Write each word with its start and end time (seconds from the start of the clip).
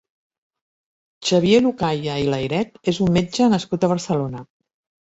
Xavier 1.27 1.61
Lucaya 1.67 2.17
i 2.25 2.27
Layret 2.35 2.83
és 2.95 3.05
un 3.09 3.17
metge 3.21 3.53
nascut 3.57 3.89
a 3.89 3.93
Barcelona. 3.97 4.49